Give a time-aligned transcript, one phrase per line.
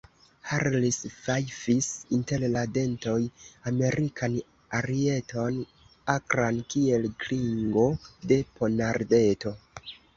[0.51, 0.95] Harris
[1.25, 3.19] fajfis inter la dentoj
[3.73, 4.41] Amerikan
[4.81, 5.63] arieton,
[6.17, 7.89] akran kiel klingo
[8.35, 9.59] de ponardeto.